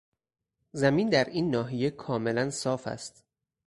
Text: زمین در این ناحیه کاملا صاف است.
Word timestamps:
زمین 0.71 1.09
در 1.09 1.23
این 1.23 1.49
ناحیه 1.49 1.89
کاملا 1.91 2.49
صاف 2.49 2.87
است. 2.87 3.25